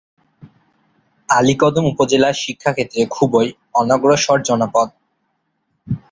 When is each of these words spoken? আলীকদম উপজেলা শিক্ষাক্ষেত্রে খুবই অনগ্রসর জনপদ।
আলীকদম 1.29 1.83
উপজেলা 1.93 2.29
শিক্ষাক্ষেত্রে 2.41 3.01
খুবই 3.07 3.47
অনগ্রসর 3.75 4.37
জনপদ। 4.47 4.87